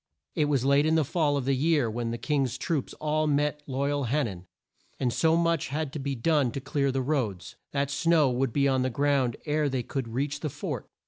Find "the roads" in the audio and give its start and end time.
6.91-7.55